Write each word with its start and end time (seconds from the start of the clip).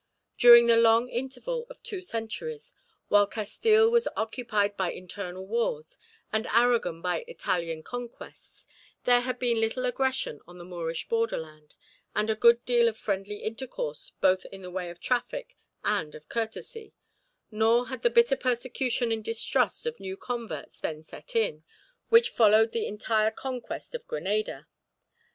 During 0.39 0.65
the 0.65 0.77
long 0.77 1.09
interval 1.09 1.67
of 1.69 1.83
two 1.83 2.01
centuries, 2.01 2.73
while 3.09 3.27
Castille 3.27 3.87
was 3.87 4.07
occupied 4.17 4.75
by 4.75 4.91
internal 4.91 5.45
wars, 5.45 5.99
and 6.33 6.47
Aragon 6.47 7.03
by 7.03 7.23
Italian 7.27 7.83
conquests, 7.83 8.65
there 9.03 9.19
had 9.19 9.37
been 9.37 9.61
little 9.61 9.85
aggression 9.85 10.39
on 10.47 10.57
the 10.57 10.65
Moorish 10.65 11.07
borderland, 11.07 11.75
and 12.15 12.31
a 12.31 12.35
good 12.35 12.65
deal 12.65 12.87
of 12.89 12.97
friendly 12.97 13.43
intercourse 13.43 14.11
both 14.21 14.43
in 14.51 14.63
the 14.63 14.71
way 14.71 14.89
of 14.89 14.99
traffic 14.99 15.55
and 15.83 16.15
of 16.15 16.27
courtesy, 16.29 16.95
nor 17.51 17.89
had 17.89 18.01
the 18.01 18.09
bitter 18.09 18.35
persecution 18.35 19.11
and 19.11 19.23
distrust 19.23 19.85
of 19.85 19.99
new 19.99 20.17
converts 20.17 20.79
then 20.79 21.03
set 21.03 21.35
in, 21.35 21.63
which 22.09 22.31
followed 22.31 22.71
the 22.71 22.87
entire 22.87 23.29
conquest 23.29 23.93
of 23.93 24.07
Granada. 24.07 24.67